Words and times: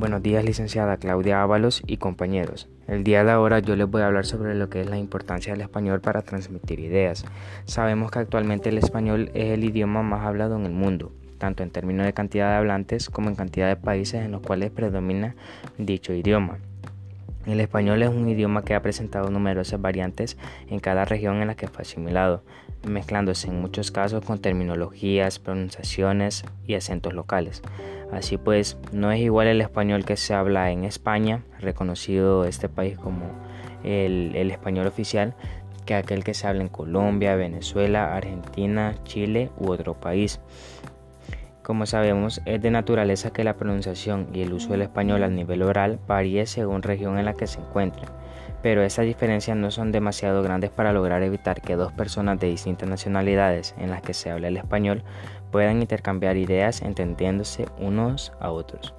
Buenos 0.00 0.22
días, 0.22 0.42
licenciada 0.46 0.96
Claudia 0.96 1.42
Ábalos 1.42 1.82
y 1.86 1.98
compañeros. 1.98 2.70
El 2.88 3.04
día 3.04 3.22
de 3.22 3.32
ahora 3.32 3.58
yo 3.58 3.76
les 3.76 3.86
voy 3.86 4.00
a 4.00 4.06
hablar 4.06 4.24
sobre 4.24 4.54
lo 4.54 4.70
que 4.70 4.80
es 4.80 4.88
la 4.88 4.96
importancia 4.96 5.52
del 5.52 5.60
español 5.60 6.00
para 6.00 6.22
transmitir 6.22 6.80
ideas. 6.80 7.26
Sabemos 7.66 8.10
que 8.10 8.20
actualmente 8.20 8.70
el 8.70 8.78
español 8.78 9.30
es 9.34 9.50
el 9.50 9.62
idioma 9.62 10.02
más 10.02 10.24
hablado 10.24 10.56
en 10.56 10.64
el 10.64 10.72
mundo, 10.72 11.12
tanto 11.36 11.62
en 11.62 11.68
términos 11.68 12.06
de 12.06 12.14
cantidad 12.14 12.48
de 12.48 12.56
hablantes 12.56 13.10
como 13.10 13.28
en 13.28 13.34
cantidad 13.34 13.68
de 13.68 13.76
países 13.76 14.24
en 14.24 14.32
los 14.32 14.40
cuales 14.40 14.70
predomina 14.70 15.36
dicho 15.76 16.14
idioma. 16.14 16.56
El 17.44 17.60
español 17.60 18.02
es 18.02 18.08
un 18.08 18.26
idioma 18.26 18.64
que 18.64 18.74
ha 18.74 18.80
presentado 18.80 19.28
numerosas 19.28 19.82
variantes 19.82 20.38
en 20.68 20.80
cada 20.80 21.04
región 21.04 21.42
en 21.42 21.48
la 21.48 21.56
que 21.56 21.68
fue 21.68 21.82
asimilado, 21.82 22.42
mezclándose 22.88 23.48
en 23.48 23.60
muchos 23.60 23.90
casos 23.90 24.24
con 24.24 24.38
terminologías, 24.38 25.38
pronunciaciones 25.38 26.44
y 26.66 26.74
acentos 26.74 27.12
locales. 27.12 27.60
Así 28.12 28.38
pues, 28.38 28.76
no 28.92 29.12
es 29.12 29.20
igual 29.20 29.46
el 29.46 29.60
español 29.60 30.04
que 30.04 30.16
se 30.16 30.34
habla 30.34 30.70
en 30.70 30.84
España, 30.84 31.44
reconocido 31.60 32.44
este 32.44 32.68
país 32.68 32.98
como 32.98 33.26
el, 33.84 34.50
español 34.50 34.86
oficial, 34.86 35.34
que 35.86 35.94
aquel 35.94 36.24
que 36.24 36.34
se 36.34 36.46
habla 36.46 36.62
en 36.62 36.68
Colombia, 36.68 37.36
Venezuela, 37.36 38.14
Argentina, 38.16 38.94
Chile 39.04 39.50
u 39.58 39.70
otro 39.70 39.94
país. 39.94 40.40
Como 41.62 41.86
sabemos, 41.86 42.40
es 42.46 42.60
de 42.60 42.70
naturaleza 42.70 43.32
que 43.32 43.44
la 43.44 43.56
pronunciación 43.56 44.28
y 44.32 44.42
el 44.42 44.52
uso 44.52 44.70
del 44.70 44.82
español 44.82 45.22
a 45.22 45.28
nivel 45.28 45.62
oral 45.62 46.00
varíe 46.08 46.46
según 46.46 46.82
región 46.82 47.18
en 47.18 47.26
la 47.26 47.34
que 47.34 47.46
se 47.46 47.60
encuentre, 47.60 48.06
pero 48.62 48.82
estas 48.82 49.06
diferencias 49.06 49.56
no 49.56 49.70
son 49.70 49.92
demasiado 49.92 50.42
grandes 50.42 50.70
para 50.70 50.92
lograr 50.92 51.22
evitar 51.22 51.60
que 51.60 51.76
dos 51.76 51.92
personas 51.92 52.38
de 52.38 52.48
distintas 52.48 52.88
nacionalidades 52.88 53.74
en 53.78 53.90
las 53.90 54.02
que 54.02 54.14
se 54.14 54.30
habla 54.30 54.48
el 54.48 54.56
español 54.56 55.02
puedan 55.50 55.80
intercambiar 55.80 56.36
ideas 56.36 56.82
entendiéndose 56.82 57.66
unos 57.78 58.32
a 58.40 58.50
otros. 58.50 58.94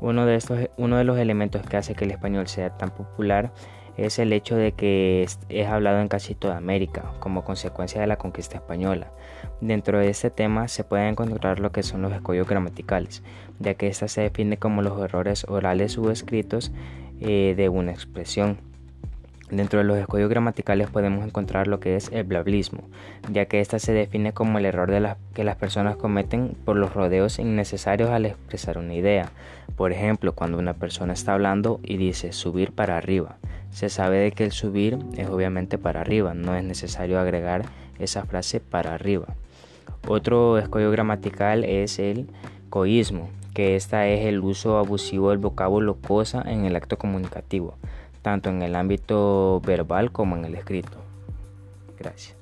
Uno 0.00 0.26
de, 0.26 0.36
estos, 0.36 0.58
uno 0.76 0.96
de 0.96 1.04
los 1.04 1.18
elementos 1.18 1.62
que 1.62 1.76
hace 1.76 1.94
que 1.94 2.04
el 2.04 2.10
español 2.10 2.48
sea 2.48 2.76
tan 2.76 2.90
popular 2.90 3.52
es 3.96 4.18
el 4.18 4.32
hecho 4.32 4.56
de 4.56 4.72
que 4.72 5.22
es, 5.22 5.66
hablado 5.66 6.00
en 6.00 6.08
casi 6.08 6.34
toda 6.34 6.56
América 6.56 7.12
como 7.18 7.44
consecuencia 7.44 8.00
de 8.00 8.06
la 8.06 8.16
conquista 8.16 8.56
española. 8.56 9.12
Dentro 9.60 9.98
de 9.98 10.08
este 10.08 10.30
tema 10.30 10.68
se 10.68 10.84
puede 10.84 11.08
encontrar 11.08 11.60
lo 11.60 11.70
que 11.72 11.82
son 11.82 12.02
los 12.02 12.12
escollos 12.12 12.48
gramaticales, 12.48 13.22
ya 13.58 13.74
que 13.74 13.88
ésta 13.88 14.08
se 14.08 14.22
define 14.22 14.56
como 14.56 14.80
los 14.80 14.98
errores 15.02 15.44
orales 15.48 15.98
u 15.98 16.10
escritos 16.10 16.72
eh, 17.20 17.54
de 17.56 17.68
una 17.68 17.92
expresión. 17.92 18.69
Dentro 19.50 19.80
de 19.80 19.84
los 19.84 19.98
escollos 19.98 20.30
gramaticales 20.30 20.88
podemos 20.90 21.24
encontrar 21.24 21.66
lo 21.66 21.80
que 21.80 21.96
es 21.96 22.10
el 22.12 22.22
blablismo, 22.22 22.84
ya 23.32 23.46
que 23.46 23.60
ésta 23.60 23.80
se 23.80 23.92
define 23.92 24.32
como 24.32 24.58
el 24.58 24.64
error 24.64 24.90
que 25.34 25.42
las 25.42 25.56
personas 25.56 25.96
cometen 25.96 26.56
por 26.64 26.76
los 26.76 26.94
rodeos 26.94 27.40
innecesarios 27.40 28.10
al 28.10 28.26
expresar 28.26 28.78
una 28.78 28.94
idea. 28.94 29.30
Por 29.76 29.92
ejemplo, 29.92 30.34
cuando 30.34 30.58
una 30.58 30.74
persona 30.74 31.14
está 31.14 31.34
hablando 31.34 31.80
y 31.82 31.96
dice 31.96 32.32
subir 32.32 32.70
para 32.70 32.96
arriba, 32.96 33.38
se 33.70 33.88
sabe 33.88 34.18
de 34.18 34.30
que 34.30 34.44
el 34.44 34.52
subir 34.52 34.98
es 35.16 35.28
obviamente 35.28 35.78
para 35.78 36.00
arriba, 36.00 36.32
no 36.32 36.54
es 36.54 36.62
necesario 36.62 37.18
agregar 37.18 37.62
esa 37.98 38.24
frase 38.24 38.60
para 38.60 38.94
arriba. 38.94 39.26
Otro 40.06 40.58
escollo 40.58 40.90
gramatical 40.90 41.64
es 41.64 41.98
el 41.98 42.28
coísmo, 42.68 43.28
que 43.52 43.74
esta 43.74 44.06
es 44.06 44.26
el 44.26 44.40
uso 44.40 44.78
abusivo 44.78 45.30
del 45.30 45.38
vocablo 45.38 45.96
cosa 45.96 46.42
en 46.46 46.64
el 46.64 46.76
acto 46.76 46.98
comunicativo, 46.98 47.74
tanto 48.22 48.50
en 48.50 48.62
el 48.62 48.76
ámbito 48.76 49.60
verbal 49.64 50.12
como 50.12 50.36
en 50.36 50.44
el 50.44 50.54
escrito. 50.54 50.98
Gracias. 51.98 52.36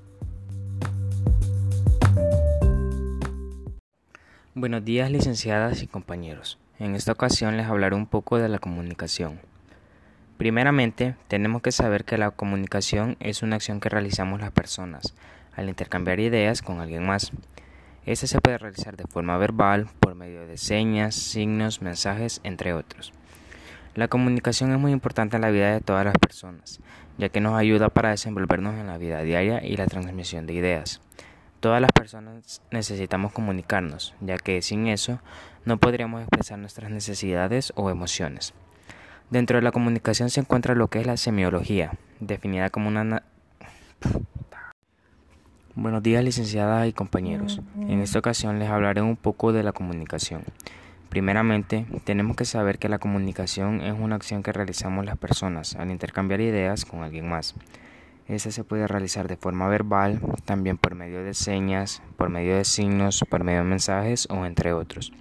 Buenos 4.54 4.84
días 4.84 5.10
licenciadas 5.10 5.82
y 5.82 5.86
compañeros. 5.86 6.58
En 6.78 6.94
esta 6.94 7.12
ocasión 7.12 7.56
les 7.56 7.66
hablaré 7.66 7.94
un 7.94 8.06
poco 8.06 8.38
de 8.38 8.48
la 8.48 8.58
comunicación. 8.58 9.40
Primeramente, 10.36 11.16
tenemos 11.26 11.62
que 11.62 11.72
saber 11.72 12.04
que 12.04 12.18
la 12.18 12.30
comunicación 12.30 13.16
es 13.20 13.42
una 13.42 13.56
acción 13.56 13.80
que 13.80 13.88
realizamos 13.88 14.40
las 14.40 14.52
personas 14.52 15.14
al 15.56 15.68
intercambiar 15.68 16.20
ideas 16.20 16.62
con 16.62 16.80
alguien 16.80 17.04
más. 17.04 17.32
Esta 18.06 18.28
se 18.28 18.40
puede 18.40 18.58
realizar 18.58 18.96
de 18.96 19.08
forma 19.08 19.36
verbal, 19.36 19.88
por 19.98 20.14
medio 20.14 20.46
de 20.46 20.56
señas, 20.56 21.16
signos, 21.16 21.82
mensajes, 21.82 22.40
entre 22.44 22.72
otros. 22.72 23.12
La 23.94 24.08
comunicación 24.08 24.72
es 24.72 24.78
muy 24.78 24.92
importante 24.92 25.36
en 25.36 25.42
la 25.42 25.50
vida 25.50 25.72
de 25.72 25.80
todas 25.80 26.04
las 26.04 26.16
personas, 26.18 26.80
ya 27.16 27.28
que 27.28 27.40
nos 27.40 27.54
ayuda 27.58 27.88
para 27.88 28.10
desenvolvernos 28.10 28.74
en 28.74 28.86
la 28.86 28.98
vida 28.98 29.22
diaria 29.22 29.64
y 29.64 29.76
la 29.76 29.86
transmisión 29.86 30.46
de 30.46 30.54
ideas. 30.54 31.00
Todas 31.60 31.80
las 31.80 31.90
personas 31.90 32.62
necesitamos 32.70 33.32
comunicarnos, 33.32 34.14
ya 34.20 34.36
que 34.38 34.62
sin 34.62 34.86
eso 34.86 35.20
no 35.64 35.78
podríamos 35.78 36.20
expresar 36.22 36.58
nuestras 36.58 36.90
necesidades 36.90 37.72
o 37.74 37.90
emociones. 37.90 38.54
Dentro 39.30 39.58
de 39.58 39.62
la 39.62 39.72
comunicación 39.72 40.30
se 40.30 40.40
encuentra 40.40 40.74
lo 40.74 40.88
que 40.88 41.00
es 41.00 41.06
la 41.06 41.16
semiología, 41.16 41.92
definida 42.20 42.70
como 42.70 42.88
una... 42.88 43.24
Buenos 45.74 46.02
días 46.02 46.24
licenciadas 46.24 46.88
y 46.88 46.92
compañeros. 46.92 47.60
En 47.76 48.00
esta 48.00 48.18
ocasión 48.20 48.58
les 48.58 48.68
hablaré 48.68 49.02
un 49.02 49.16
poco 49.16 49.52
de 49.52 49.62
la 49.62 49.72
comunicación. 49.72 50.42
Primeramente, 51.08 51.86
tenemos 52.04 52.36
que 52.36 52.44
saber 52.44 52.78
que 52.78 52.90
la 52.90 52.98
comunicación 52.98 53.80
es 53.80 53.98
una 53.98 54.16
acción 54.16 54.42
que 54.42 54.52
realizamos 54.52 55.06
las 55.06 55.16
personas 55.16 55.74
al 55.76 55.90
intercambiar 55.90 56.42
ideas 56.42 56.84
con 56.84 57.02
alguien 57.02 57.28
más. 57.28 57.54
Esta 58.26 58.50
se 58.50 58.62
puede 58.62 58.86
realizar 58.86 59.26
de 59.26 59.38
forma 59.38 59.68
verbal, 59.68 60.20
también 60.44 60.76
por 60.76 60.94
medio 60.94 61.24
de 61.24 61.32
señas, 61.32 62.02
por 62.18 62.28
medio 62.28 62.56
de 62.56 62.66
signos, 62.66 63.24
por 63.30 63.42
medio 63.42 63.60
de 63.60 63.64
mensajes 63.64 64.28
o 64.28 64.44
entre 64.44 64.74
otros. 64.74 65.14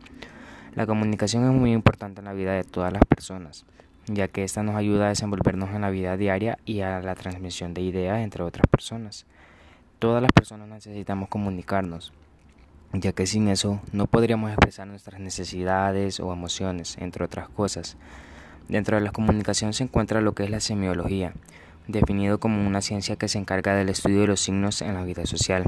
La 0.76 0.86
comunicación 0.86 1.46
es 1.46 1.52
muy 1.52 1.72
importante 1.72 2.20
en 2.20 2.26
la 2.26 2.34
vida 2.34 2.52
de 2.52 2.66
todas 2.66 2.92
las 2.92 3.04
personas, 3.06 3.66
ya 4.08 4.28
que 4.28 4.44
esta 4.44 4.64
nos 4.64 4.76
ayuda 4.76 5.06
a 5.06 5.10
desenvolvernos 5.10 5.70
en 5.70 5.82
la 5.82 5.90
vida 5.90 6.18
diaria 6.18 6.60
y 6.66 6.82
a 6.82 7.00
la 7.00 7.16
transmisión 7.16 7.74
de 7.74 7.82
ideas 7.82 8.20
entre 8.20 8.44
otras 8.44 8.68
personas. 8.68 9.26
Todas 10.00 10.22
las 10.22 10.34
personas 10.34 10.68
necesitamos 10.68 11.30
comunicarnos, 11.30 12.12
ya 12.94 13.12
que 13.12 13.28
sin 13.28 13.48
eso 13.48 13.82
no 13.92 14.08
podríamos 14.08 14.52
expresar 14.52 14.88
nuestras 14.88 15.20
necesidades 15.20 16.20
o 16.20 16.32
emociones, 16.32 16.98
entre 17.00 17.26
otras 17.26 17.50
cosas. 17.50 17.98
Dentro 18.68 18.98
de 18.98 19.04
la 19.04 19.12
comunicación 19.12 19.74
se 19.74 19.84
encuentra 19.84 20.22
lo 20.22 20.34
que 20.34 20.44
es 20.44 20.50
la 20.50 20.60
semiología, 20.60 21.34
definido 21.88 22.40
como 22.40 22.66
una 22.66 22.82
ciencia 22.82 23.16
que 23.16 23.28
se 23.28 23.38
encarga 23.38 23.76
del 23.76 23.90
estudio 23.90 24.22
de 24.22 24.28
los 24.28 24.42
signos 24.42 24.82
en 24.82 24.94
la 24.94 25.04
vida 25.04 25.26
social. 25.26 25.64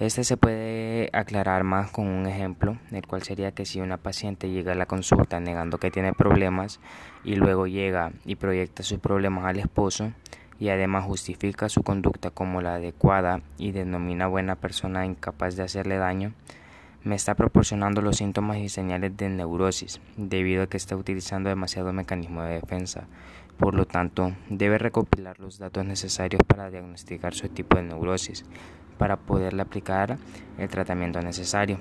Este 0.00 0.24
se 0.24 0.36
puede 0.36 1.08
aclarar 1.12 1.62
más 1.62 1.90
con 1.92 2.08
un 2.08 2.26
ejemplo, 2.26 2.78
el 2.90 3.06
cual 3.06 3.22
sería 3.22 3.52
que 3.52 3.64
si 3.64 3.80
una 3.80 3.96
paciente 3.96 4.50
llega 4.50 4.72
a 4.72 4.74
la 4.74 4.86
consulta 4.86 5.38
negando 5.38 5.78
que 5.78 5.92
tiene 5.92 6.12
problemas 6.12 6.80
y 7.22 7.36
luego 7.36 7.68
llega 7.68 8.10
y 8.24 8.34
proyecta 8.34 8.82
sus 8.82 8.98
problemas 8.98 9.44
al 9.44 9.60
esposo 9.60 10.12
y 10.58 10.68
además 10.68 11.04
justifica 11.04 11.68
su 11.68 11.82
conducta 11.82 12.30
como 12.30 12.60
la 12.60 12.74
adecuada 12.74 13.40
y 13.58 13.72
denomina 13.72 14.26
buena 14.26 14.56
persona 14.56 15.06
incapaz 15.06 15.56
de 15.56 15.62
hacerle 15.62 15.96
daño, 15.96 16.32
me 17.04 17.14
está 17.14 17.34
proporcionando 17.34 18.00
los 18.00 18.16
síntomas 18.16 18.56
y 18.58 18.70
señales 18.70 19.16
de 19.16 19.28
neurosis, 19.28 20.00
debido 20.16 20.62
a 20.62 20.66
que 20.68 20.78
está 20.78 20.96
utilizando 20.96 21.50
demasiado 21.50 21.92
mecanismo 21.92 22.42
de 22.42 22.54
defensa. 22.54 23.06
Por 23.58 23.74
lo 23.74 23.84
tanto, 23.84 24.32
debe 24.48 24.78
recopilar 24.78 25.38
los 25.38 25.58
datos 25.58 25.84
necesarios 25.84 26.42
para 26.46 26.70
diagnosticar 26.70 27.34
su 27.34 27.48
tipo 27.48 27.76
de 27.76 27.82
neurosis, 27.82 28.44
para 28.96 29.16
poderle 29.16 29.62
aplicar 29.62 30.18
el 30.56 30.68
tratamiento 30.68 31.20
necesario. 31.20 31.78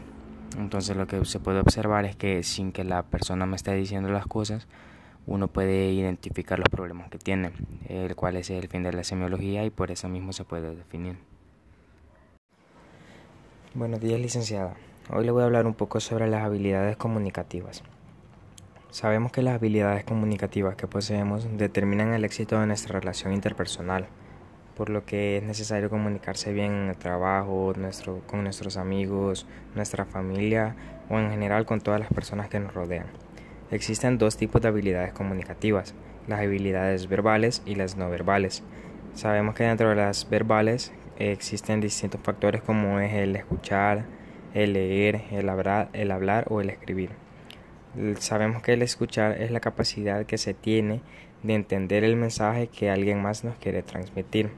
Entonces 0.57 0.97
lo 0.97 1.07
que 1.07 1.23
se 1.25 1.39
puede 1.39 1.59
observar 1.59 2.05
es 2.05 2.15
que 2.15 2.43
sin 2.43 2.71
que 2.71 2.83
la 2.83 3.03
persona 3.03 3.45
me 3.45 3.55
esté 3.55 3.73
diciendo 3.73 4.09
las 4.09 4.27
cosas, 4.27 4.67
uno 5.25 5.47
puede 5.47 5.91
identificar 5.91 6.59
los 6.59 6.69
problemas 6.69 7.09
que 7.09 7.17
tiene, 7.17 7.51
el 7.87 8.15
cual 8.15 8.35
es 8.35 8.49
el 8.49 8.67
fin 8.67 8.83
de 8.83 8.93
la 8.93 9.03
semiología 9.03 9.65
y 9.65 9.69
por 9.69 9.91
eso 9.91 10.09
mismo 10.09 10.33
se 10.33 10.43
puede 10.43 10.75
definir. 10.75 11.17
Buenos 13.73 13.99
días 13.99 14.19
licenciada. 14.19 14.75
Hoy 15.09 15.25
le 15.25 15.31
voy 15.31 15.41
a 15.41 15.45
hablar 15.45 15.65
un 15.65 15.73
poco 15.73 15.99
sobre 15.99 16.27
las 16.27 16.43
habilidades 16.43 16.97
comunicativas. 16.97 17.83
Sabemos 18.91 19.31
que 19.31 19.41
las 19.41 19.55
habilidades 19.55 20.03
comunicativas 20.03 20.75
que 20.75 20.87
poseemos 20.87 21.47
determinan 21.57 22.13
el 22.13 22.25
éxito 22.25 22.59
de 22.59 22.67
nuestra 22.67 22.99
relación 22.99 23.33
interpersonal 23.33 24.07
por 24.75 24.89
lo 24.89 25.05
que 25.05 25.37
es 25.37 25.43
necesario 25.43 25.89
comunicarse 25.89 26.51
bien 26.51 26.71
en 26.71 26.89
el 26.89 26.97
trabajo, 26.97 27.73
nuestro, 27.77 28.21
con 28.27 28.43
nuestros 28.43 28.77
amigos, 28.77 29.45
nuestra 29.75 30.05
familia 30.05 30.75
o 31.09 31.19
en 31.19 31.29
general 31.29 31.65
con 31.65 31.81
todas 31.81 31.99
las 31.99 32.11
personas 32.11 32.49
que 32.49 32.59
nos 32.59 32.73
rodean. 32.73 33.07
Existen 33.73 34.19
dos 34.19 34.37
tipos 34.37 34.61
de 34.61 34.67
habilidades 34.67 35.13
comunicativas, 35.13 35.95
las 36.27 36.41
habilidades 36.41 37.09
verbales 37.09 37.63
y 37.65 37.73
las 37.73 37.97
no 37.97 38.07
verbales. 38.07 38.61
Sabemos 39.15 39.55
que 39.55 39.63
dentro 39.63 39.89
de 39.89 39.95
las 39.95 40.29
verbales 40.29 40.93
existen 41.17 41.81
distintos 41.81 42.21
factores 42.21 42.61
como 42.61 42.99
es 42.99 43.13
el 43.13 43.35
escuchar, 43.35 44.05
el 44.53 44.73
leer, 44.73 45.23
el 45.31 45.49
hablar, 45.49 46.45
o 46.49 46.61
el 46.61 46.69
escribir. 46.69 47.09
Sabemos 48.19 48.61
que 48.61 48.73
el 48.73 48.83
escuchar 48.83 49.41
es 49.41 49.49
la 49.49 49.59
capacidad 49.59 50.27
que 50.27 50.37
se 50.37 50.53
tiene 50.53 51.01
de 51.41 51.55
entender 51.55 52.03
el 52.03 52.15
mensaje 52.15 52.67
que 52.67 52.91
alguien 52.91 53.23
más 53.23 53.43
nos 53.43 53.55
quiere 53.55 53.81
transmitir. 53.81 54.51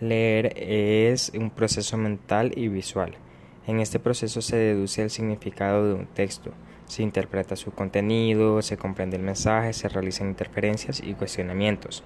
Leer 0.00 0.54
es 0.56 1.30
un 1.38 1.50
proceso 1.50 1.96
mental 1.96 2.50
y 2.56 2.66
visual. 2.66 3.14
En 3.68 3.78
este 3.78 4.00
proceso 4.00 4.42
se 4.42 4.56
deduce 4.56 5.04
el 5.04 5.10
significado 5.10 5.86
de 5.86 5.94
un 5.94 6.06
texto. 6.06 6.52
Se 6.90 7.04
interpreta 7.04 7.54
su 7.54 7.70
contenido, 7.70 8.62
se 8.62 8.76
comprende 8.76 9.16
el 9.16 9.22
mensaje, 9.22 9.72
se 9.74 9.88
realizan 9.88 10.26
interferencias 10.26 11.00
y 11.00 11.14
cuestionamientos. 11.14 12.02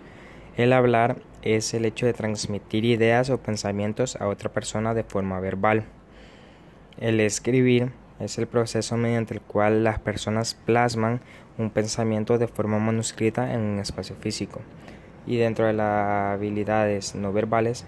El 0.59 0.75
hablar 0.75 1.23
es 1.41 1.73
el 1.73 1.87
hecho 1.87 2.05
de 2.05 2.13
transmitir 2.13 2.85
ideas 2.85 3.31
o 3.31 3.39
pensamientos 3.39 4.17
a 4.17 4.29
otra 4.29 4.53
persona 4.53 4.93
de 4.93 5.03
forma 5.03 5.41
verbal. 5.41 5.87
El 6.99 7.19
escribir 7.21 7.93
es 8.21 8.37
el 8.37 8.47
proceso 8.47 8.99
mediante 8.99 9.33
el 9.33 9.41
cual 9.41 9.85
las 9.85 10.01
personas 10.01 10.53
plasman 10.53 11.23
un 11.57 11.71
pensamiento 11.71 12.37
de 12.37 12.47
forma 12.47 12.79
manuscrita 12.79 13.55
en 13.55 13.63
un 13.63 13.79
espacio 13.79 14.17
físico. 14.17 14.61
Y 15.27 15.39
dentro 15.39 15.65
de 15.65 15.73
las 15.73 16.35
habilidades 16.35 17.15
no 17.15 17.33
verbales 17.33 17.87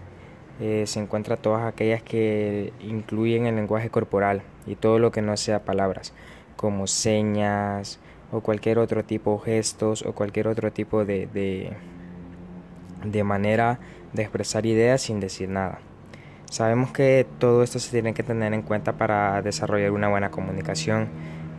eh, 0.60 0.84
se 0.86 1.00
encuentran 1.00 1.42
todas 1.42 1.66
aquellas 1.66 2.02
que 2.02 2.72
incluyen 2.80 3.44
el 3.44 3.56
lenguaje 3.56 3.90
corporal 3.90 4.40
y 4.66 4.76
todo 4.76 4.98
lo 4.98 5.10
que 5.10 5.20
no 5.20 5.36
sea 5.36 5.66
palabras, 5.66 6.14
como 6.56 6.86
señas 6.86 7.98
o 8.32 8.40
cualquier 8.40 8.78
otro 8.78 9.04
tipo 9.04 9.40
de 9.44 9.52
gestos 9.52 10.02
o 10.02 10.12
cualquier 10.12 10.48
otro 10.48 10.72
tipo 10.72 11.04
de 11.04 11.28
de 13.04 13.24
manera 13.24 13.78
de 14.12 14.22
expresar 14.22 14.66
ideas 14.66 15.02
sin 15.02 15.20
decir 15.20 15.48
nada. 15.48 15.78
Sabemos 16.50 16.92
que 16.92 17.26
todo 17.38 17.62
esto 17.62 17.78
se 17.78 17.90
tiene 17.90 18.14
que 18.14 18.22
tener 18.22 18.54
en 18.54 18.62
cuenta 18.62 18.92
para 18.92 19.42
desarrollar 19.42 19.90
una 19.90 20.08
buena 20.08 20.30
comunicación, 20.30 21.08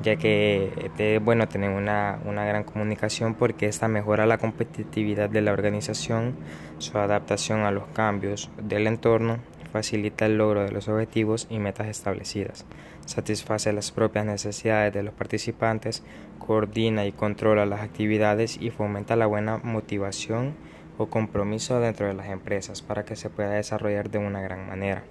ya 0.01 0.15
que 0.15 0.71
es 0.97 1.23
bueno 1.23 1.47
tener 1.47 1.71
una, 1.71 2.19
una 2.25 2.45
gran 2.45 2.63
comunicación 2.63 3.33
porque 3.33 3.67
esta 3.67 3.87
mejora 3.87 4.25
la 4.25 4.37
competitividad 4.37 5.29
de 5.29 5.41
la 5.41 5.51
organización, 5.51 6.35
su 6.77 6.97
adaptación 6.97 7.61
a 7.61 7.71
los 7.71 7.85
cambios 7.87 8.49
del 8.61 8.87
entorno, 8.87 9.39
facilita 9.73 10.25
el 10.25 10.37
logro 10.37 10.63
de 10.63 10.71
los 10.71 10.87
objetivos 10.87 11.47
y 11.49 11.59
metas 11.59 11.87
establecidas, 11.87 12.65
satisface 13.07 13.73
las 13.73 13.91
propias 13.91 14.25
necesidades 14.25 14.93
de 14.93 15.01
los 15.01 15.13
participantes, 15.13 16.03
coordina 16.39 17.05
y 17.05 17.11
controla 17.11 17.65
las 17.65 17.81
actividades 17.81 18.61
y 18.61 18.69
fomenta 18.69 19.15
la 19.15 19.25
buena 19.25 19.57
motivación 19.57 20.55
o 20.97 21.07
compromiso 21.07 21.79
dentro 21.79 22.07
de 22.07 22.13
las 22.13 22.27
empresas 22.27 22.81
para 22.81 23.05
que 23.05 23.15
se 23.15 23.29
pueda 23.29 23.51
desarrollar 23.51 24.09
de 24.09 24.17
una 24.19 24.41
gran 24.41 24.67
manera. 24.67 25.03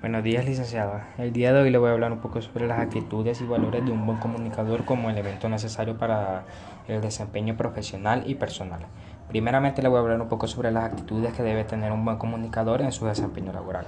Buenos 0.00 0.22
días, 0.22 0.44
licenciado. 0.44 1.00
El 1.18 1.32
día 1.32 1.52
de 1.52 1.62
hoy 1.62 1.70
le 1.70 1.78
voy 1.78 1.90
a 1.90 1.92
hablar 1.92 2.12
un 2.12 2.20
poco 2.20 2.40
sobre 2.42 2.66
las 2.66 2.78
actitudes 2.78 3.40
y 3.40 3.44
valores 3.44 3.84
de 3.84 3.90
un 3.90 4.06
buen 4.06 4.18
comunicador 4.18 4.84
como 4.84 5.10
elemento 5.10 5.48
necesario 5.48 5.96
para 5.96 6.44
el 6.86 7.00
desempeño 7.00 7.56
profesional 7.56 8.22
y 8.26 8.34
personal. 8.34 8.86
Primeramente 9.28 9.82
le 9.82 9.88
voy 9.88 9.98
a 9.98 10.00
hablar 10.02 10.20
un 10.20 10.28
poco 10.28 10.46
sobre 10.46 10.70
las 10.70 10.84
actitudes 10.84 11.32
que 11.32 11.42
debe 11.42 11.64
tener 11.64 11.92
un 11.92 12.04
buen 12.04 12.18
comunicador 12.18 12.82
en 12.82 12.92
su 12.92 13.06
desempeño 13.06 13.52
laboral. 13.52 13.86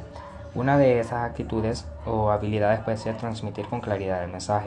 Una 0.59 0.77
de 0.77 0.99
esas 0.99 1.25
actitudes 1.25 1.87
o 2.05 2.33
habilidades 2.33 2.81
puede 2.81 2.97
ser 2.97 3.17
transmitir 3.17 3.67
con 3.69 3.81
claridad 3.81 4.25
el 4.25 4.33
mensaje 4.33 4.67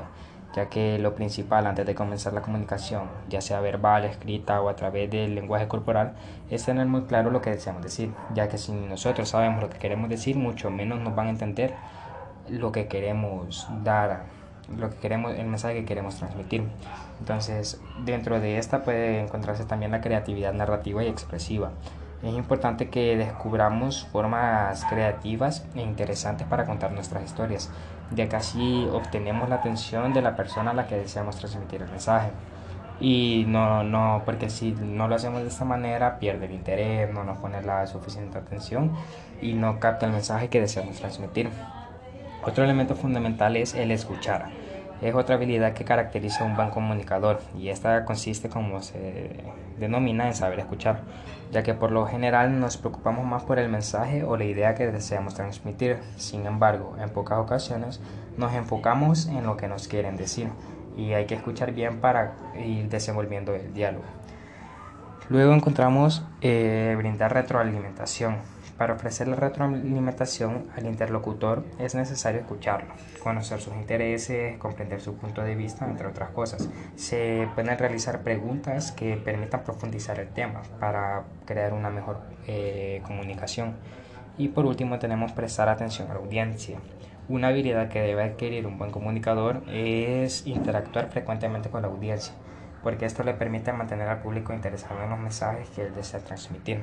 ya 0.54 0.70
que 0.70 1.00
lo 1.00 1.16
principal 1.16 1.66
antes 1.68 1.86
de 1.86 1.96
comenzar 1.96 2.34
la 2.34 2.42
comunicación, 2.42 3.04
ya 3.30 3.42
sea 3.42 3.62
verbal, 3.62 4.06
escrita 4.06 4.62
o 4.62 4.70
a 4.70 4.76
través 4.76 5.10
del 5.10 5.36
lenguaje 5.36 5.68
corporal, 5.68 6.14
es 6.50 6.66
tener 6.66 6.88
muy 6.88 7.04
claro 7.04 7.32
lo 7.32 7.42
que 7.42 7.52
deseamos 7.52 7.84
decir, 7.84 8.12
ya 8.34 8.48
que 8.48 8.58
si 8.58 8.72
nosotros 8.72 9.30
sabemos 9.30 9.62
lo 9.62 9.70
que 9.70 9.78
queremos 9.78 10.10
decir, 10.10 10.36
mucho 10.36 10.70
menos 10.70 11.00
nos 11.00 11.16
van 11.16 11.28
a 11.28 11.30
entender 11.32 11.74
lo 12.50 12.72
que 12.72 12.88
queremos 12.88 13.68
dar, 13.84 14.24
lo 14.78 14.90
que 14.90 14.98
queremos, 14.98 15.34
el 15.36 15.48
mensaje 15.48 15.76
que 15.76 15.86
queremos 15.86 16.16
transmitir. 16.16 16.68
Entonces, 17.20 17.80
dentro 18.04 18.40
de 18.40 18.58
esta 18.58 18.84
puede 18.84 19.22
encontrarse 19.22 19.66
también 19.66 19.92
la 19.92 20.02
creatividad 20.02 20.54
narrativa 20.54 21.04
y 21.04 21.08
expresiva 21.08 21.72
es 22.24 22.34
importante 22.36 22.90
que 22.90 23.18
descubramos 23.18 24.06
formas 24.12 24.86
creativas 24.86 25.66
e 25.76 25.82
interesantes 25.82 26.46
para 26.48 26.66
contar 26.66 26.92
nuestras 26.92 27.24
historias, 27.24 27.72
ya 28.12 28.30
que 28.30 28.36
así 28.36 28.88
obtenemos 28.92 29.50
la 29.50 29.56
atención 29.56 30.14
de 30.14 30.22
la 30.22 30.36
persona 30.36 30.72
a 30.72 30.74
la 30.74 30.86
que 30.86 30.98
deseamos 30.98 31.38
transmitir 31.38 31.82
el 31.82 31.90
mensaje. 31.90 32.30
Y 33.00 33.46
no, 33.48 33.84
no, 33.84 34.22
porque 34.26 34.52
si 34.52 34.74
no 34.74 35.08
lo 35.08 35.16
hacemos 35.16 35.42
de 35.42 35.48
esta 35.48 35.66
manera, 35.66 36.20
pierde 36.20 36.46
el 36.46 36.52
interés, 36.52 37.12
no 37.12 37.24
nos 37.24 37.40
pone 37.40 37.60
la 37.64 37.88
suficiente 37.88 38.38
atención 38.38 38.92
y 39.42 39.54
no 39.54 39.80
capta 39.80 40.06
el 40.06 40.12
mensaje 40.12 40.50
que 40.50 40.62
deseamos 40.62 40.98
transmitir. 40.98 41.50
Otro 42.44 42.64
elemento 42.64 42.96
fundamental 42.96 43.58
es 43.58 43.74
el 43.74 43.90
escuchar 43.90 44.50
es 45.02 45.16
otra 45.16 45.36
habilidad 45.36 45.74
que 45.74 45.84
caracteriza 45.84 46.44
a 46.44 46.48
un 46.48 46.56
buen 46.56 46.70
comunicador 46.70 47.40
y 47.58 47.70
esta 47.70 48.06
consiste 48.06 48.50
como 48.50 48.82
se 48.82 49.44
denomina 49.80 50.28
en 50.28 50.36
saber 50.36 50.60
escuchar, 50.60 51.02
ya 51.52 51.64
que 51.64 51.74
por 51.74 51.92
lo 51.92 52.06
general 52.06 52.60
nos 52.60 52.78
preocupamos 52.78 53.26
más 53.26 53.44
por 53.44 53.58
el 53.58 53.68
mensaje 53.70 54.24
o 54.24 54.38
la 54.38 54.44
idea 54.44 54.76
que 54.76 54.88
deseamos 54.88 55.34
transmitir. 55.34 55.98
Sin 56.18 56.46
embargo, 56.46 56.96
en 57.02 57.10
pocas 57.10 57.40
ocasiones 57.40 58.00
nos 58.38 58.54
enfocamos 58.54 59.28
en 59.28 59.44
lo 59.46 59.58
que 59.58 59.68
nos 59.68 59.88
quieren 59.88 60.18
decir 60.18 60.50
y 60.96 61.14
hay 61.14 61.26
que 61.26 61.36
escuchar 61.36 61.72
bien 61.72 62.00
para 62.00 62.36
ir 62.56 62.88
desenvolviendo 62.90 63.56
el 63.56 63.74
diálogo. 63.74 64.21
Luego 65.32 65.54
encontramos 65.54 66.26
eh, 66.42 66.94
brindar 66.98 67.34
retroalimentación. 67.34 68.36
Para 68.78 68.96
ofrecer 68.96 69.30
la 69.30 69.38
retroalimentación 69.38 70.68
al 70.76 70.86
interlocutor 70.86 71.64
es 71.80 71.96
necesario 71.96 72.42
escucharlo, 72.42 72.94
conocer 73.24 73.62
sus 73.62 73.74
intereses, 73.76 74.58
comprender 74.58 75.00
su 75.00 75.16
punto 75.16 75.42
de 75.42 75.56
vista, 75.56 75.86
entre 75.86 76.08
otras 76.08 76.32
cosas. 76.32 76.68
Se 76.98 77.48
pueden 77.56 77.78
realizar 77.78 78.24
preguntas 78.24 78.92
que 78.92 79.16
permitan 79.16 79.64
profundizar 79.64 80.20
el 80.20 80.28
tema 80.28 80.64
para 80.82 81.24
crear 81.46 81.72
una 81.72 81.90
mejor 81.90 82.20
eh, 82.46 83.02
comunicación. 83.06 83.76
Y 84.38 84.50
por 84.50 84.66
último 84.66 85.00
tenemos 85.00 85.32
prestar 85.32 85.70
atención 85.70 86.12
a 86.12 86.16
la 86.16 86.20
audiencia. 86.20 86.78
Una 87.30 87.48
habilidad 87.48 87.88
que 87.88 88.02
debe 88.02 88.24
adquirir 88.24 88.68
un 88.68 88.78
buen 88.78 88.92
comunicador 88.92 89.64
es 89.70 90.46
interactuar 90.46 91.10
frecuentemente 91.10 91.70
con 91.70 91.84
la 91.84 91.88
audiencia, 91.88 92.34
porque 92.84 93.06
esto 93.06 93.24
le 93.24 93.34
permite 93.34 93.72
mantener 93.74 94.08
al 94.08 94.22
público 94.22 94.54
interesado 94.54 95.02
en 95.04 95.10
los 95.10 95.20
mensajes 95.20 95.70
que 95.70 95.84
él 95.84 95.96
desea 95.96 96.20
transmitir. 96.20 96.82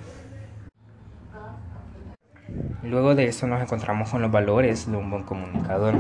Luego 2.83 3.15
de 3.15 3.27
esto 3.27 3.47
nos 3.47 3.61
encontramos 3.61 4.11
con 4.11 4.23
los 4.23 4.31
valores 4.31 4.91
de 4.91 4.97
un 4.97 5.11
buen 5.11 5.25
comunicador. 5.25 5.95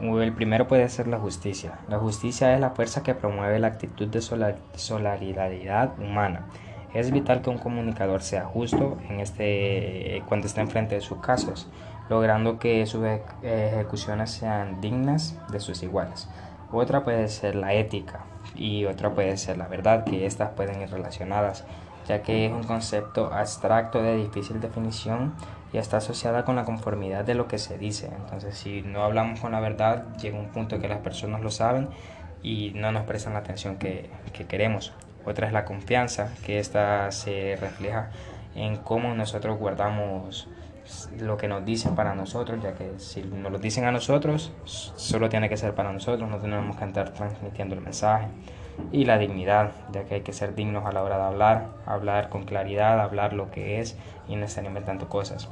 El 0.00 0.32
primero 0.32 0.66
puede 0.66 0.88
ser 0.88 1.06
la 1.06 1.18
justicia. 1.18 1.78
La 1.88 1.98
justicia 1.98 2.54
es 2.54 2.60
la 2.60 2.70
fuerza 2.70 3.02
que 3.02 3.14
promueve 3.14 3.58
la 3.58 3.68
actitud 3.68 4.08
de 4.08 4.20
solidaridad 4.20 5.98
humana. 5.98 6.46
Es 6.94 7.10
vital 7.10 7.42
que 7.42 7.50
un 7.50 7.58
comunicador 7.58 8.22
sea 8.22 8.44
justo 8.44 8.98
en 9.08 9.20
este, 9.20 10.22
cuando 10.28 10.46
está 10.46 10.62
enfrente 10.62 10.94
de 10.94 11.00
sus 11.00 11.18
casos, 11.18 11.68
logrando 12.08 12.58
que 12.58 12.86
sus 12.86 13.04
ejecuciones 13.42 14.30
sean 14.30 14.80
dignas 14.80 15.38
de 15.50 15.60
sus 15.60 15.82
iguales. 15.82 16.28
Otra 16.72 17.04
puede 17.04 17.28
ser 17.28 17.54
la 17.54 17.74
ética 17.74 18.24
y 18.54 18.84
otra 18.84 19.14
puede 19.14 19.36
ser 19.36 19.58
la 19.58 19.66
verdad, 19.68 20.04
que 20.04 20.26
estas 20.26 20.50
pueden 20.50 20.80
ir 20.82 20.90
relacionadas 20.90 21.64
ya 22.06 22.22
que 22.22 22.46
es 22.46 22.52
un 22.52 22.62
concepto 22.62 23.32
abstracto 23.32 24.02
de 24.02 24.16
difícil 24.16 24.60
definición 24.60 25.34
y 25.72 25.78
está 25.78 25.98
asociada 25.98 26.44
con 26.44 26.56
la 26.56 26.64
conformidad 26.64 27.24
de 27.24 27.34
lo 27.34 27.48
que 27.48 27.58
se 27.58 27.78
dice. 27.78 28.10
Entonces, 28.16 28.56
si 28.56 28.82
no 28.82 29.02
hablamos 29.02 29.40
con 29.40 29.52
la 29.52 29.60
verdad, 29.60 30.04
llega 30.16 30.38
un 30.38 30.48
punto 30.48 30.78
que 30.78 30.88
las 30.88 31.00
personas 31.00 31.40
lo 31.40 31.50
saben 31.50 31.88
y 32.42 32.72
no 32.74 32.92
nos 32.92 33.04
prestan 33.04 33.32
la 33.32 33.40
atención 33.40 33.76
que, 33.76 34.08
que 34.32 34.46
queremos. 34.46 34.92
Otra 35.24 35.48
es 35.48 35.52
la 35.52 35.64
confianza, 35.64 36.32
que 36.44 36.60
esta 36.60 37.10
se 37.10 37.56
refleja 37.60 38.10
en 38.54 38.76
cómo 38.76 39.14
nosotros 39.14 39.58
guardamos 39.58 40.48
lo 41.18 41.36
que 41.36 41.48
nos 41.48 41.64
dicen 41.64 41.94
para 41.94 42.14
nosotros, 42.14 42.62
ya 42.62 42.74
que 42.74 42.98
si 42.98 43.22
nos 43.22 43.52
lo 43.52 43.58
dicen 43.58 43.84
a 43.84 43.92
nosotros, 43.92 44.52
solo 44.64 45.28
tiene 45.28 45.48
que 45.48 45.56
ser 45.56 45.74
para 45.74 45.92
nosotros, 45.92 46.28
no 46.28 46.38
tenemos 46.38 46.76
que 46.76 46.84
estar 46.84 47.10
transmitiendo 47.10 47.74
el 47.74 47.80
mensaje 47.80 48.28
y 48.92 49.04
la 49.04 49.18
dignidad, 49.18 49.72
ya 49.92 50.04
que 50.04 50.16
hay 50.16 50.20
que 50.20 50.32
ser 50.32 50.54
dignos 50.54 50.84
a 50.86 50.92
la 50.92 51.02
hora 51.02 51.16
de 51.16 51.24
hablar, 51.24 51.68
hablar 51.86 52.28
con 52.28 52.44
claridad, 52.44 53.00
hablar 53.00 53.32
lo 53.32 53.50
que 53.50 53.80
es 53.80 53.96
y 54.28 54.36
no 54.36 54.44
estar 54.44 54.64
inventando 54.64 55.08
cosas. 55.08 55.48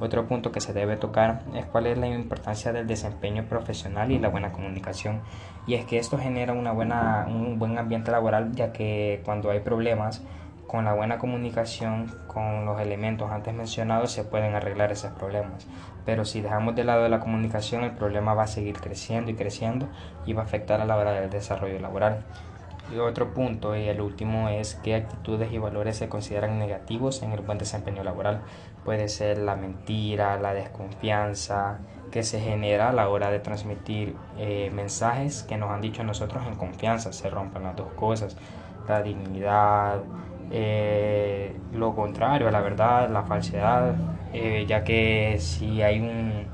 Otro 0.00 0.26
punto 0.26 0.50
que 0.50 0.62
se 0.62 0.72
debe 0.72 0.96
tocar 0.96 1.42
es 1.54 1.66
cuál 1.66 1.86
es 1.86 1.98
la 1.98 2.08
importancia 2.08 2.72
del 2.72 2.86
desempeño 2.86 3.44
profesional 3.44 4.10
y 4.10 4.18
la 4.18 4.28
buena 4.28 4.50
comunicación. 4.50 5.20
Y 5.66 5.74
es 5.74 5.84
que 5.84 5.98
esto 5.98 6.16
genera 6.16 6.54
una 6.54 6.72
buena, 6.72 7.26
un 7.28 7.58
buen 7.58 7.76
ambiente 7.76 8.10
laboral, 8.10 8.52
ya 8.52 8.72
que 8.72 9.20
cuando 9.26 9.50
hay 9.50 9.60
problemas, 9.60 10.22
con 10.70 10.84
la 10.84 10.94
buena 10.94 11.18
comunicación, 11.18 12.06
con 12.28 12.64
los 12.64 12.80
elementos 12.80 13.28
antes 13.32 13.52
mencionados, 13.52 14.12
se 14.12 14.22
pueden 14.22 14.54
arreglar 14.54 14.92
esos 14.92 15.10
problemas. 15.10 15.66
Pero 16.06 16.24
si 16.24 16.42
dejamos 16.42 16.76
de 16.76 16.84
lado 16.84 17.08
la 17.08 17.18
comunicación, 17.18 17.82
el 17.82 17.90
problema 17.90 18.34
va 18.34 18.44
a 18.44 18.46
seguir 18.46 18.78
creciendo 18.78 19.32
y 19.32 19.34
creciendo 19.34 19.88
y 20.26 20.32
va 20.32 20.42
a 20.42 20.44
afectar 20.44 20.80
a 20.80 20.84
la 20.84 20.96
hora 20.96 21.10
del 21.10 21.28
desarrollo 21.28 21.80
laboral. 21.80 22.24
Y 22.94 22.98
otro 22.98 23.34
punto, 23.34 23.74
y 23.74 23.88
el 23.88 24.00
último, 24.00 24.48
es 24.48 24.76
qué 24.76 24.94
actitudes 24.94 25.50
y 25.50 25.58
valores 25.58 25.96
se 25.96 26.08
consideran 26.08 26.60
negativos 26.60 27.24
en 27.24 27.32
el 27.32 27.40
buen 27.40 27.58
desempeño 27.58 28.04
laboral. 28.04 28.40
Puede 28.84 29.08
ser 29.08 29.38
la 29.38 29.56
mentira, 29.56 30.38
la 30.38 30.54
desconfianza 30.54 31.80
que 32.12 32.22
se 32.22 32.38
genera 32.38 32.90
a 32.90 32.92
la 32.92 33.08
hora 33.08 33.32
de 33.32 33.40
transmitir 33.40 34.14
eh, 34.38 34.70
mensajes 34.72 35.42
que 35.42 35.56
nos 35.56 35.70
han 35.72 35.80
dicho 35.80 36.04
nosotros 36.04 36.44
en 36.46 36.54
confianza. 36.54 37.12
Se 37.12 37.28
rompen 37.28 37.64
las 37.64 37.74
dos 37.74 37.92
cosas, 37.94 38.36
la 38.88 39.02
dignidad, 39.02 40.02
eh, 40.50 41.56
lo 41.72 41.94
contrario, 41.94 42.50
la 42.50 42.60
verdad, 42.60 43.10
la 43.10 43.22
falsedad, 43.22 43.94
eh, 44.32 44.64
ya 44.68 44.84
que 44.84 45.36
si 45.38 45.82
hay 45.82 46.00
un 46.00 46.46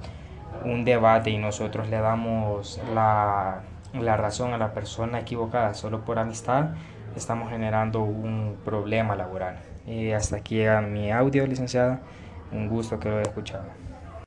un 0.64 0.84
debate 0.84 1.30
y 1.30 1.38
nosotros 1.38 1.88
le 1.88 1.98
damos 1.98 2.80
la, 2.94 3.62
la 3.94 4.16
razón 4.16 4.52
a 4.52 4.58
la 4.58 4.72
persona 4.72 5.20
equivocada 5.20 5.74
solo 5.74 6.04
por 6.04 6.18
amistad, 6.18 6.70
estamos 7.14 7.50
generando 7.50 8.02
un 8.02 8.56
problema 8.64 9.16
laboral. 9.16 9.58
Y 9.86 10.10
hasta 10.10 10.36
aquí 10.36 10.56
llega 10.56 10.80
mi 10.80 11.12
audio, 11.12 11.46
licenciada. 11.46 12.00
Un 12.52 12.68
gusto 12.68 12.98
que 12.98 13.08
lo 13.08 13.16
haya 13.16 13.22
escuchado. 13.22 13.64